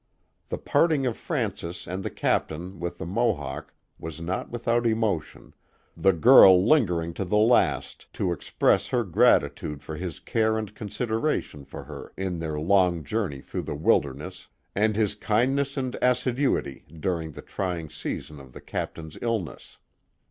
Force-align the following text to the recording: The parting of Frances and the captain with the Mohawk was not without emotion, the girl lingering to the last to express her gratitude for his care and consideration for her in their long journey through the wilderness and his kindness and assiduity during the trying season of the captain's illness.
The 0.49 0.57
parting 0.57 1.05
of 1.05 1.15
Frances 1.15 1.85
and 1.85 2.01
the 2.01 2.09
captain 2.09 2.79
with 2.79 2.97
the 2.97 3.05
Mohawk 3.05 3.71
was 3.99 4.19
not 4.19 4.49
without 4.49 4.87
emotion, 4.87 5.53
the 5.95 6.11
girl 6.11 6.67
lingering 6.67 7.13
to 7.13 7.23
the 7.23 7.37
last 7.37 8.11
to 8.13 8.31
express 8.31 8.87
her 8.87 9.03
gratitude 9.03 9.83
for 9.83 9.95
his 9.97 10.19
care 10.19 10.57
and 10.57 10.73
consideration 10.73 11.65
for 11.65 11.83
her 11.83 12.13
in 12.17 12.39
their 12.39 12.59
long 12.59 13.03
journey 13.03 13.41
through 13.41 13.61
the 13.61 13.75
wilderness 13.75 14.47
and 14.73 14.95
his 14.95 15.13
kindness 15.13 15.77
and 15.77 15.95
assiduity 16.01 16.83
during 16.99 17.33
the 17.33 17.43
trying 17.43 17.91
season 17.91 18.39
of 18.39 18.53
the 18.53 18.61
captain's 18.61 19.19
illness. 19.21 19.77